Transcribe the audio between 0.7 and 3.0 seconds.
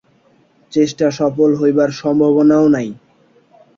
চেষ্টা সফল হইবার সম্ভাবনাও নাই।